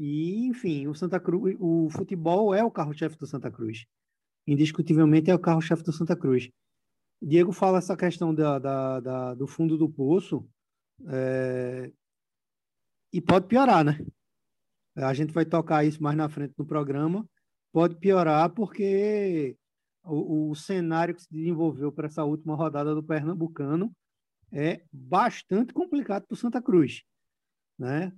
[0.02, 3.84] E, enfim, o Santa Cruz, o futebol é o carro-chefe do Santa Cruz.
[4.46, 6.48] Indiscutivelmente é o carro-chefe do Santa Cruz.
[7.20, 10.48] Diego fala essa questão da, da, da, do fundo do poço.
[11.06, 11.92] É...
[13.12, 13.98] E pode piorar, né?
[14.96, 17.28] A gente vai tocar isso mais na frente no programa.
[17.70, 19.54] Pode piorar porque
[20.02, 23.92] o, o cenário que se desenvolveu para essa última rodada do Pernambucano
[24.50, 27.02] é bastante complicado para o Santa Cruz,
[27.78, 28.10] né?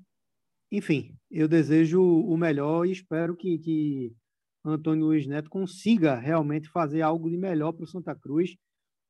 [0.73, 4.17] Enfim, eu desejo o melhor e espero que, que
[4.65, 8.57] Antônio Luiz Neto consiga realmente fazer algo de melhor para o Santa Cruz,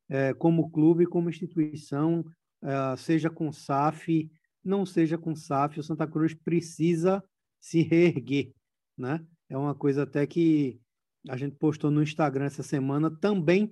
[0.09, 2.25] é, como clube, como instituição,
[2.61, 4.29] é, seja com SAF,
[4.61, 7.23] não seja com SAF, o Santa Cruz precisa
[7.61, 8.51] se reerguer,
[8.97, 9.25] né?
[9.47, 10.81] É uma coisa até que
[11.29, 13.71] a gente postou no Instagram essa semana, também,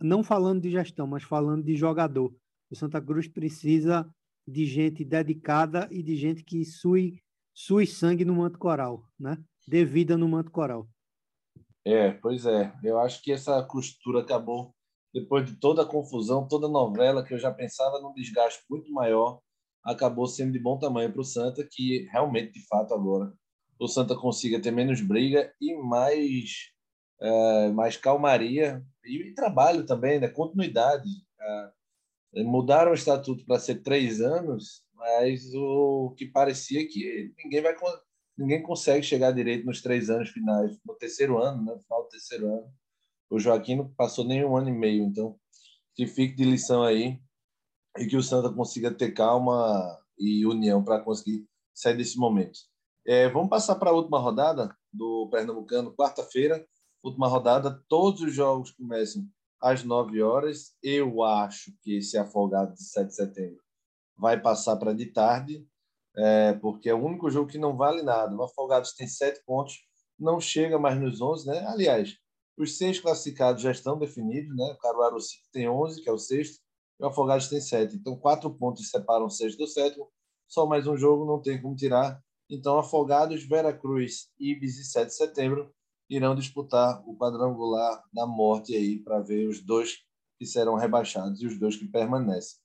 [0.00, 2.32] não falando de gestão, mas falando de jogador.
[2.70, 4.08] O Santa Cruz precisa
[4.46, 7.20] de gente dedicada e de gente que sui,
[7.54, 9.38] sui sangue no manto coral, né?
[9.66, 10.88] Dê vida no manto coral.
[11.84, 12.72] É, pois é.
[12.82, 14.74] Eu acho que essa costura acabou
[15.12, 18.92] depois de toda a confusão, toda a novela que eu já pensava num desgaste muito
[18.92, 19.40] maior,
[19.84, 23.32] acabou sendo de bom tamanho para o Santa, que realmente, de fato, agora
[23.78, 26.70] o Santa consiga ter menos briga e mais,
[27.20, 30.28] é, mais calmaria e, trabalho também, né?
[30.28, 31.08] continuidade.
[31.40, 31.70] É,
[32.34, 37.74] mudaram o estatuto para ser três anos, mas o que parecia que ninguém vai
[38.36, 41.74] ninguém consegue chegar direito nos três anos finais, no terceiro ano, né?
[41.74, 42.72] no final do terceiro ano.
[43.28, 45.38] O Joaquim não passou nem um ano e meio, então
[45.94, 47.20] que fique de lição aí
[47.98, 52.58] e que o Santa consiga ter calma e união para conseguir sair desse momento.
[53.06, 56.66] É, vamos passar para a última rodada do Pernambucano, quarta-feira.
[57.02, 59.26] Última rodada, todos os jogos começam
[59.60, 60.74] às 9 horas.
[60.82, 63.60] Eu acho que esse afogado de 7 de setembro
[64.16, 65.66] vai passar para de tarde,
[66.16, 68.34] é, porque é o único jogo que não vale nada.
[68.36, 69.74] O Afogados tem 7 pontos,
[70.18, 71.66] não chega mais nos 11, né?
[71.66, 72.16] Aliás,
[72.56, 74.72] os seis classificados já estão definidos, né?
[74.72, 75.16] O Caruaru
[75.50, 76.60] tem 11, que é o sexto,
[76.98, 77.96] e o Afogados tem 7.
[77.96, 80.10] Então, quatro pontos separam o sexto do sétimo.
[80.46, 82.20] Só mais um jogo, não tem como tirar.
[82.50, 85.72] Então, Afogados, Veracruz, Ibis e 7 de setembro
[86.10, 89.98] irão disputar o quadrangular da morte aí para ver os dois
[90.38, 92.58] que serão rebaixados e os dois que permanecem.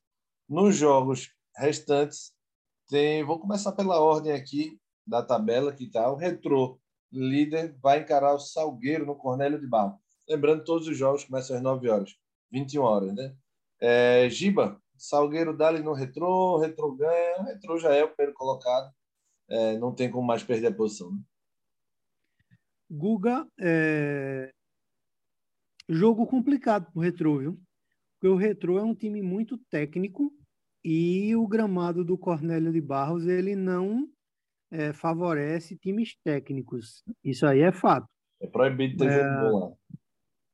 [0.50, 2.34] Nos jogos restantes,
[2.90, 6.12] tem, vou começar pela ordem aqui da tabela que está.
[6.12, 6.80] O Retrô,
[7.12, 10.00] líder, vai encarar o Salgueiro no Cornélio de Barro.
[10.28, 12.16] Lembrando, todos os jogos começam às 9 horas,
[12.52, 13.36] 21 horas, né?
[13.80, 18.92] É, Giba, Salgueiro dá-lhe no Retrô, Retrô ganha, o Retrô já é o primeiro colocado
[19.50, 21.12] é, não tem como mais perder a posição.
[21.12, 21.20] Né?
[22.90, 24.52] Guga, é...
[25.90, 27.60] jogo complicado para o Retrô, viu?
[28.14, 30.32] Porque o Retrô é um time muito técnico
[30.84, 34.08] e o gramado do Cornélio de Barros ele não
[34.72, 37.04] é, favorece times técnicos.
[37.24, 38.08] Isso aí é fato.
[38.40, 39.18] É proibido ter é...
[39.18, 39.76] jogo bom lá.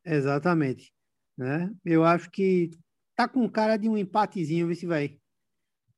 [0.05, 0.93] Exatamente.
[1.37, 1.71] Né?
[1.83, 2.69] Eu acho que
[3.15, 5.17] tá com cara de um empatezinho, vê se vai.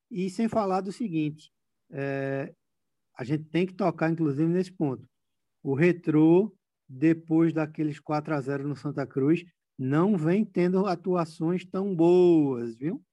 [0.10, 1.52] E sem falar do seguinte,
[1.91, 2.54] é,
[3.17, 5.08] a gente tem que tocar, inclusive, nesse ponto.
[5.63, 6.54] O Retrô,
[6.88, 9.45] depois daqueles 4 a 0 no Santa Cruz,
[9.78, 13.04] não vem tendo atuações tão boas, viu?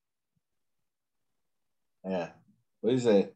[2.04, 2.34] É,
[2.80, 3.32] pois é.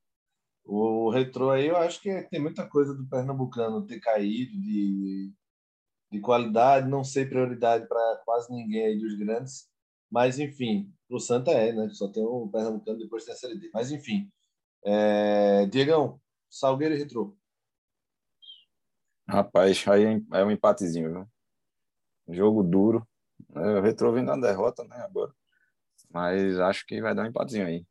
[0.64, 5.32] O Retrô aí, eu acho que tem muita coisa do Pernambucano ter caído de,
[6.10, 9.68] de qualidade, não ser prioridade para quase ninguém aí dos grandes.
[10.10, 11.88] Mas, enfim, o Santa é, né?
[11.90, 13.70] Só tem o Pernambucano, depois tem a Série D.
[13.72, 14.30] Mas, enfim.
[14.84, 15.66] É...
[15.66, 17.36] Diegão, Salgueiro e Retrô.
[19.26, 22.34] Rapaz, aí é um empatezinho, viu?
[22.34, 23.06] Jogo duro.
[23.50, 25.32] O Retrô vem da derrota, né, agora.
[26.10, 27.86] Mas acho que vai dar um empatezinho aí.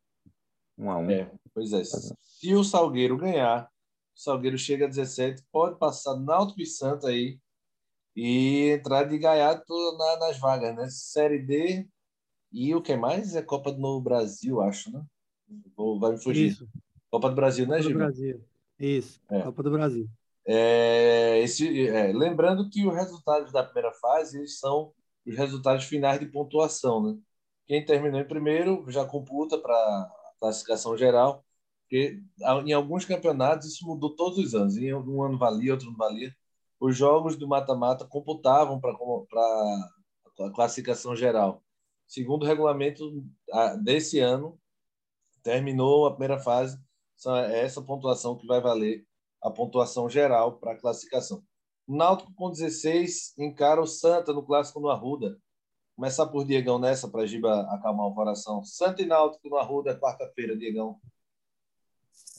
[0.78, 1.10] Um a um.
[1.10, 1.84] É, pois é.
[1.84, 3.70] Se o Salgueiro ganhar,
[4.16, 7.40] o Salgueiro chega a 17, pode passar Náutico e Santa aí
[8.16, 10.88] e entrar de gaiato na, nas vagas, né?
[10.90, 11.88] Série D
[12.52, 13.36] e o que mais?
[13.36, 15.04] É Copa do Novo Brasil, acho, né?
[15.76, 16.48] Vou, vai me fugir.
[16.48, 16.70] Isso.
[17.10, 17.98] Copa do Brasil, né, Gil?
[17.98, 18.44] Brasil.
[18.80, 19.42] Isso, é.
[19.42, 20.10] Copa do Brasil.
[20.46, 24.94] É, esse, é, lembrando que os resultados da primeira fase eles são
[25.26, 27.02] os resultados finais de pontuação.
[27.02, 27.18] Né?
[27.66, 31.46] Quem terminou em primeiro já computa para a classificação geral,
[31.84, 32.22] porque
[32.66, 34.78] em alguns campeonatos isso mudou todos os anos.
[34.78, 36.34] Em um ano valia, outro não valia.
[36.80, 41.64] Os jogos do mata-mata computavam para a classificação geral.
[42.08, 43.24] Segundo o regulamento
[43.82, 44.60] desse ano,
[45.44, 46.78] terminou a primeira fase
[47.48, 49.06] é essa pontuação que vai valer
[49.44, 51.44] a pontuação geral para a classificação.
[51.88, 55.38] Náutico com 16 encara o Santa no clássico no Arruda.
[55.96, 58.64] Começar por Diegão nessa para Giba acalmar o coração.
[58.64, 60.98] Santa e Náutico no Arruda, quarta-feira, Diegão.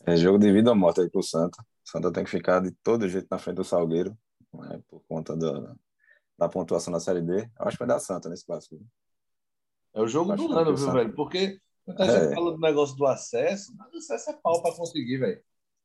[0.07, 1.63] É jogo de vida ou morte aí para o Santa.
[1.63, 4.17] O Santa tem que ficar de todo jeito na frente do Salgueiro,
[4.53, 5.77] né, por conta da,
[6.39, 7.43] da pontuação da Série D.
[7.43, 8.81] Eu acho que vai dar Santa nesse clássico.
[9.93, 11.15] É o jogo do ano, viu, velho?
[11.15, 12.35] Porque Muita gente é.
[12.35, 15.43] fala do negócio do acesso, mas o acesso é pau para conseguir, velho.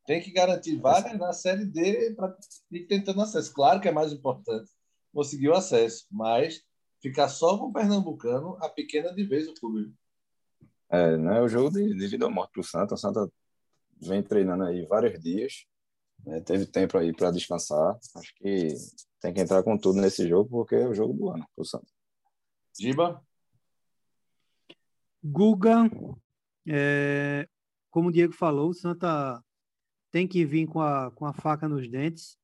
[0.09, 2.35] Tem que garantir vagas na Série D para
[2.71, 3.53] ir tentando acesso.
[3.53, 4.67] Claro que é mais importante
[5.13, 6.65] conseguir o acesso, mas
[6.99, 9.93] ficar só com o Pernambucano, a pequena de vez o clube.
[10.89, 12.95] É, não é o jogo de, de vida ou morte para o Santa.
[12.95, 13.31] O Santa
[14.01, 15.67] vem treinando aí vários dias,
[16.25, 16.41] né?
[16.41, 17.95] teve tempo aí para descansar.
[18.15, 18.73] Acho que
[19.21, 21.65] tem que entrar com tudo nesse jogo, porque é o jogo do ano para o
[21.65, 21.85] Santa.
[22.75, 23.23] Giba?
[25.23, 25.87] Guga,
[26.67, 27.47] é,
[27.91, 29.39] como o Diego falou, o Santa
[30.11, 32.37] tem que vir com a, com a faca nos dentes,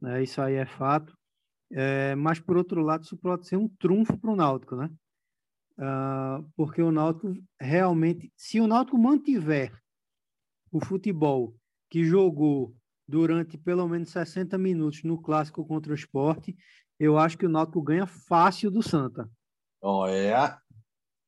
[0.00, 0.22] né?
[0.22, 1.16] isso aí é fato.
[1.72, 4.90] É, mas, por outro lado, isso pode ser um trunfo para o Náutico, né?
[5.78, 9.72] Uh, porque o Náutico realmente, se o Náutico mantiver
[10.70, 11.56] o futebol
[11.88, 12.76] que jogou
[13.08, 16.54] durante pelo menos 60 minutos no clássico contra o esporte,
[16.98, 19.28] eu acho que o Náutico ganha fácil do Santa.
[19.80, 20.60] Olha,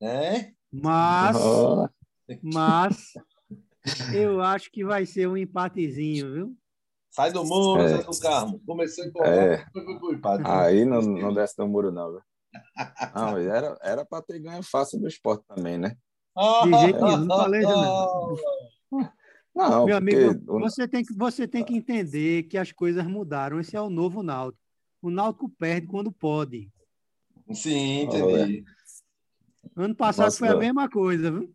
[0.01, 0.53] é?
[0.71, 1.89] Mas, oh.
[2.43, 3.13] mas
[4.15, 6.57] eu acho que vai ser um empatezinho, viu?
[7.11, 7.89] Sai do muro, é.
[7.89, 8.61] sai do carro.
[8.67, 9.67] Começou a empolgar, é.
[10.13, 10.43] empate.
[10.51, 12.21] Aí não, não desce do muro, não, viu?
[13.15, 15.97] Não, era, era para ter ganho fácil do esporte também, né?
[16.65, 18.37] De jeito nenhum, não falei não.
[19.55, 23.61] Não, Meu amigo, você tem, que, você tem que entender que as coisas mudaram.
[23.61, 24.61] Esse é o novo Náutico.
[25.01, 26.69] O Náutico perde quando pode.
[27.53, 28.65] Sim, entendi.
[29.77, 31.55] Ano passado Nossa, foi a mesma coisa, viu?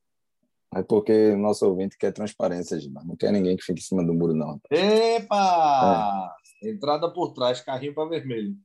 [0.74, 3.06] É porque o nosso ouvinte quer transparência, Gilmar.
[3.06, 4.60] Não quer ninguém que fique em cima do muro, não.
[4.70, 6.36] Epa!
[6.62, 6.70] É.
[6.70, 8.56] Entrada por trás, carrinho para vermelho.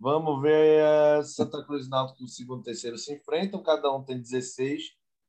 [0.00, 0.80] Vamos ver.
[0.80, 3.62] Eh, Santa Cruz e Náutico, o segundo e terceiro se enfrentam.
[3.62, 4.82] Cada um tem 16.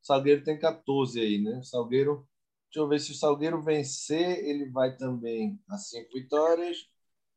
[0.03, 1.57] O Salgueiro tem 14 aí, né?
[1.57, 2.27] O Salgueiro.
[2.71, 6.77] Deixa eu ver se o Salgueiro vencer, ele vai também a cinco vitórias.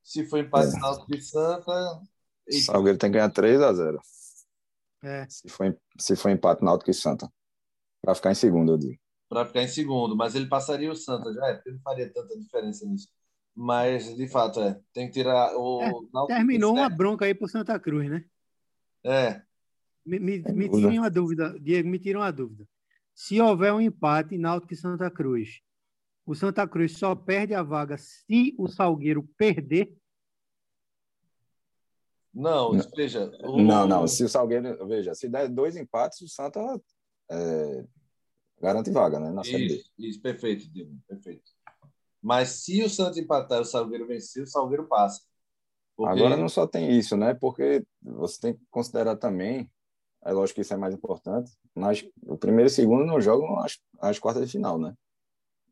[0.02, 0.80] Se for empate é.
[0.80, 2.02] Náutico e Santa.
[2.48, 4.00] O Salgueiro tem que ganhar 3 a 0.
[5.02, 5.26] É.
[5.28, 7.30] Se for, se for empate Náutico e Santa.
[8.00, 8.98] Para ficar em segundo, eu digo.
[9.28, 12.38] Para ficar em segundo, mas ele passaria o Santa já, é, porque não faria tanta
[12.38, 13.08] diferença nisso.
[13.54, 14.80] Mas, de fato, é.
[14.92, 15.82] Tem que tirar o.
[15.82, 18.24] É, terminou uma bronca aí para Santa Cruz, né?
[19.04, 19.42] É.
[20.06, 22.66] Me, me, me tirem uma dúvida, Diego, me tira uma dúvida.
[23.14, 25.60] Se houver um empate Náutico e Santa Cruz,
[26.24, 29.96] o Santa Cruz só perde a vaga se o Salgueiro perder?
[32.32, 33.30] Não, veja.
[33.42, 33.60] O...
[33.60, 34.06] Não, não.
[34.06, 34.86] Se o Salgueiro.
[34.86, 36.60] Veja, se der dois empates, o Santa
[37.30, 37.84] é,
[38.60, 39.30] garante vaga, né?
[39.30, 39.84] Na isso, Série.
[39.98, 41.50] Isso, perfeito, Diego, perfeito.
[42.20, 45.22] Mas se o Santos empatar e o Salgueiro vencer, o Salgueiro passa.
[45.96, 46.12] Porque...
[46.12, 47.34] Agora não só tem isso, né?
[47.34, 49.70] Porque você tem que considerar também,
[50.24, 53.58] é lógico que isso é mais importante, mas o primeiro e o segundo não jogam
[53.60, 54.94] as, as quartas de final, né?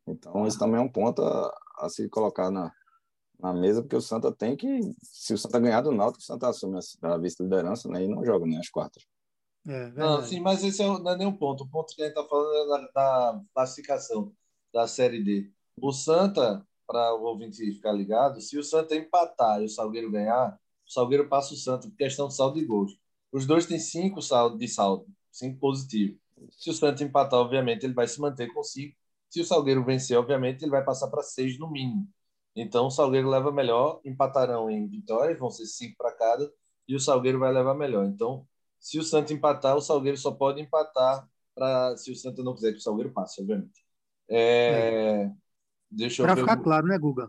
[0.06, 0.48] Então, ah.
[0.48, 2.72] isso também é um ponto a, a se colocar na,
[3.38, 6.48] na mesa, porque o Santa tem que, se o Santa ganhar do Náutico, o Santa
[6.48, 9.04] assume a, a vice-liderança né, e não joga nem as quartas.
[9.66, 11.64] É, não, sim, mas esse é, não é nem um ponto.
[11.64, 14.32] O ponto que a gente está falando é da, da, classificação
[14.72, 15.50] da Série D.
[15.80, 20.58] O Santa, para o ouvinte ficar ligado, se o Santa empatar e o Salgueiro ganhar,
[20.86, 22.96] o Salgueiro passa o Santa por questão de saldo de gols.
[23.32, 26.16] Os dois têm cinco saldo, de saldo, cinco positivo.
[26.50, 28.96] Se o Santa empatar, obviamente, ele vai se manter com cinco.
[29.28, 32.08] Se o Salgueiro vencer, obviamente, ele vai passar para seis no mínimo.
[32.54, 36.50] Então, o Salgueiro leva melhor, empatarão em vitórias, vão ser cinco para cada,
[36.88, 38.06] e o Salgueiro vai levar melhor.
[38.06, 38.46] Então,
[38.86, 42.70] se o Santa empatar, o Salgueiro só pode empatar para se o Santa não quiser
[42.70, 43.84] que o Salgueiro passe, obviamente.
[44.28, 45.24] É...
[45.24, 45.32] É.
[45.90, 47.28] Deixa Para ficar claro, né, Guga?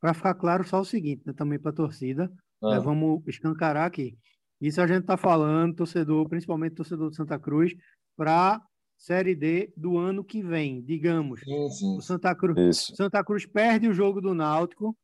[0.00, 2.70] Para ficar claro, só o seguinte, né, também para a torcida, ah.
[2.70, 4.16] né, vamos escancarar aqui.
[4.58, 7.74] Isso a gente está falando, torcedor, principalmente torcedor do Santa Cruz,
[8.16, 8.62] para
[8.96, 11.40] Série D do ano que vem, digamos.
[11.40, 11.96] Sim, sim.
[11.98, 14.96] O Santa Cruz, Santa Cruz perde o jogo do Náutico,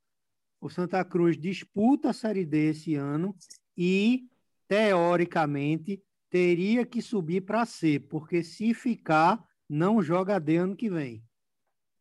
[0.62, 3.36] o Santa Cruz disputa a Série D esse ano
[3.76, 4.30] e
[4.68, 11.22] teoricamente, teria que subir para C, porque se ficar, não joga D ano que vem.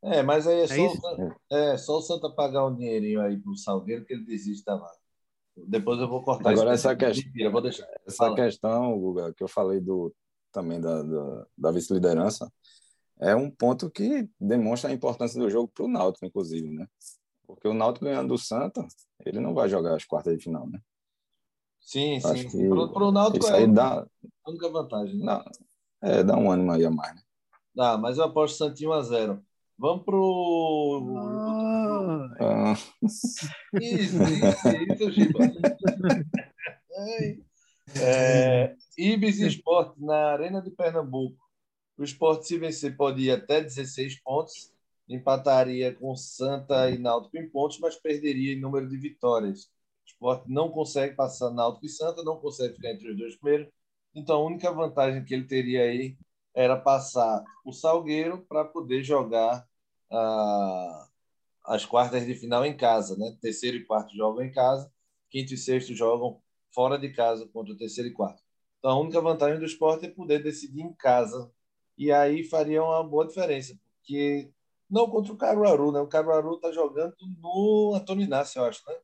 [0.02, 3.38] É, mas aí é, é só, o, é só o Santa pagar um dinheirinho aí
[3.38, 4.98] pro Salgueiro que ele desiste da vaga.
[5.56, 7.06] Depois eu vou cortar Agora, essa, que...
[7.06, 7.88] Mentira, vou deixar.
[8.06, 10.14] essa questão, Guga, que eu falei do,
[10.52, 12.52] também da, da, da vice-liderança,
[13.20, 16.88] é um ponto que demonstra a importância do jogo para o Náutico, inclusive, né?
[17.46, 18.86] Porque o Náutico ganhando do Santa,
[19.26, 20.80] ele não vai jogar as quartas de final, né?
[21.84, 22.70] Sim, Acho sim.
[22.70, 24.06] Para o Náutico é dá...
[24.46, 25.18] a única vantagem.
[25.18, 25.26] Né?
[25.26, 25.44] Não,
[26.02, 27.14] é, dá um ânimo aí a mais.
[27.14, 27.22] Né?
[27.76, 29.44] Dá, mas eu aposto Santinho a zero.
[29.78, 31.16] Vamos pro.
[32.40, 32.74] Ah.
[33.04, 33.48] Isso,
[33.82, 34.18] isso,
[34.92, 35.40] isso, Giba.
[38.00, 41.38] é, Ibis Esporte na Arena de Pernambuco.
[41.98, 44.72] O esporte, se vencer, pode ir até 16 pontos.
[45.10, 49.70] Empataria com Santa e Náutico em pontos, mas perderia em número de vitórias
[50.24, 53.68] esporte não consegue passar Náutico e Santa, não consegue ficar entre os dois primeiros.
[54.16, 56.18] Então, a única vantagem que ele teria aí
[56.56, 59.68] era passar o Salgueiro para poder jogar
[60.12, 61.08] ah,
[61.66, 63.36] as quartas de final em casa, né?
[63.42, 64.92] Terceiro e quarto jogam em casa,
[65.30, 66.40] quinto e sexto jogam
[66.74, 68.42] fora de casa contra o terceiro e quarto.
[68.80, 71.52] Então a única vantagem do esporte é poder decidir em casa
[71.98, 74.52] e aí faria uma boa diferença, porque
[74.90, 76.00] não contra o Caruaru, né?
[76.00, 78.96] O Caruaru está jogando no Antônio Inácio, eu acho, né?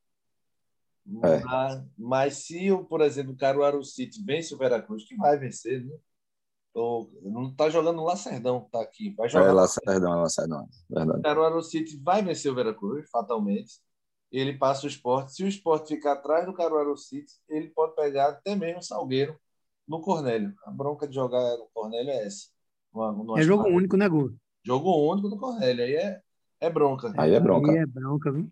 [1.24, 1.40] É.
[1.40, 5.96] Mas, mas, se, por exemplo, o Caruaru City vence o Veracruz, que vai vencer, né?
[6.72, 9.12] Ou, não está jogando no Lacerdão, está aqui.
[9.16, 10.68] Vai jogar é Lacerdão, é Lacerdão.
[10.88, 11.18] Verdade.
[11.18, 13.80] O Caruaru City vai vencer o Veracruz, fatalmente.
[14.30, 15.34] Ele passa o esporte.
[15.34, 19.36] Se o esporte ficar atrás do Caruaru City, ele pode pegar até mesmo o Salgueiro
[19.88, 20.54] no Cornélio.
[20.64, 22.46] A bronca de jogar no Cornélio é essa.
[23.36, 24.32] é jogo único, né, Gu?
[24.62, 25.84] Jogo único no Cornélio.
[25.84, 26.20] Aí é,
[26.60, 27.12] é bronca.
[27.18, 27.72] Aí é bronca.
[27.72, 28.48] Aí é bronca, viu?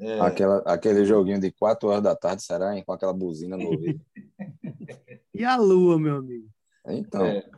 [0.00, 0.20] É...
[0.20, 2.84] Aquela, aquele joguinho de 4 horas da tarde, será, hein?
[2.84, 4.00] Com aquela buzina no ouvido.
[5.34, 6.48] e a lua, meu amigo?
[6.86, 7.24] Então.
[7.24, 7.48] É.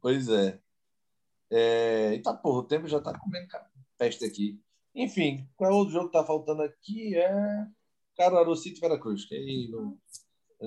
[0.00, 0.58] Pois é.
[1.50, 2.12] é.
[2.12, 3.46] Eita porra, o tempo já tá comendo
[3.96, 4.60] peste aqui.
[4.94, 7.16] Enfim, qual é o outro jogo que tá faltando aqui?
[7.16, 7.66] É
[8.16, 9.98] Caruaru City Veracruz, que aí não,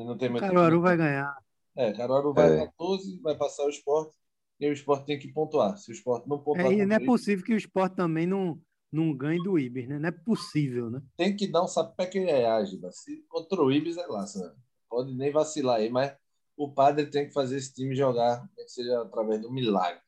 [0.06, 0.42] não tem muito.
[0.42, 1.36] Caruaru vai ganhar.
[1.76, 2.66] É, Caruaru vai é.
[2.68, 4.16] 14, vai passar o esporte
[4.60, 5.78] e o esporte tem que pontuar.
[5.78, 6.72] Se o esporte não pontuar.
[6.72, 8.60] É, e não é possível que o esporte também não,
[8.92, 10.00] não ganhe do Ibis, né?
[10.00, 11.02] Não é possível, né?
[11.16, 14.56] Tem que dar um sapé que reage, se contra o Ibis é lá, sabe?
[14.90, 16.14] pode nem vacilar aí, mas
[16.58, 20.02] o padre tem que fazer esse time jogar, que seja através do milagre.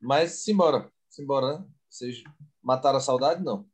[0.00, 1.64] Mas simbora, simbora, né?
[1.88, 2.22] Vocês
[2.62, 3.42] mataram a saudade?
[3.42, 3.64] Não.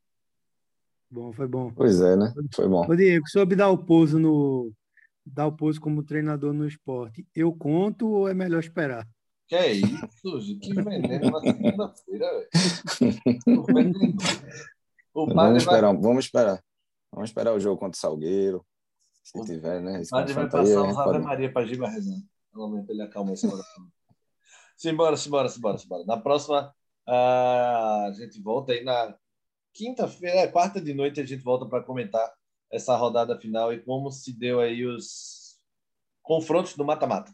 [1.09, 1.71] Bom, foi bom.
[1.73, 2.33] Pois é, né?
[2.53, 2.85] Foi bom.
[2.87, 4.71] Ô, Diego, soube dar o pouso no
[5.25, 7.27] dar o pouso como treinador no esporte.
[7.35, 9.07] Eu conto ou é melhor esperar?
[9.47, 12.49] Que é isso, que veneno na segunda-feira, velho.
[15.13, 16.01] vamos esperar, vai...
[16.01, 16.63] vamos esperar.
[17.11, 18.65] Vamos esperar o jogo contra o Salgueiro.
[19.23, 20.01] Se o tiver, né?
[20.01, 22.23] O padre vai passar uns Ave Maria para Giba rezando.
[22.51, 23.87] Pelo menos ele acalma esse coração.
[24.75, 26.05] simbora, simbora, simbora, simbora.
[26.05, 26.73] Na próxima,
[27.07, 29.15] a gente volta aí na
[29.73, 32.33] quinta-feira, é, quarta de noite, a gente volta para comentar
[32.71, 35.59] essa rodada final e como se deu aí os
[36.21, 37.31] confrontos do mata-mata.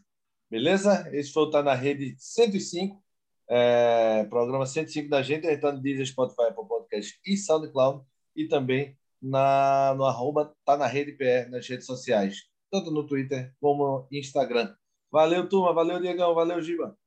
[0.52, 1.08] Beleza?
[1.14, 3.02] Esse foi o Tá na Rede 105,
[3.48, 8.04] é, programa 105 da gente, retorno Deezer, Spotify, Apple Podcast e SoundCloud,
[8.36, 13.50] e também na, no arroba Tá na Rede PR nas redes sociais, tanto no Twitter
[13.62, 14.74] como no Instagram.
[15.10, 15.72] Valeu, turma.
[15.72, 16.34] Valeu, Diegão.
[16.34, 16.98] Valeu, Giba.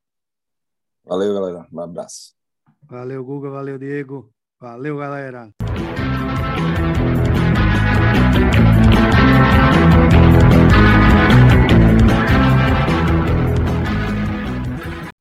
[1.03, 1.67] Valeu, galera.
[1.71, 2.33] Um abraço.
[2.81, 3.51] Valeu, Guga.
[3.51, 4.33] Valeu, Diego.
[4.59, 5.51] Valeu, galera.